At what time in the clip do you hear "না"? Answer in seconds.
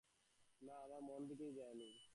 0.61-0.73